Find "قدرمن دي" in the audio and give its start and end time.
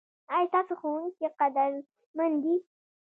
1.39-2.55